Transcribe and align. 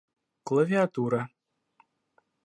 Клавиатура 0.47 1.21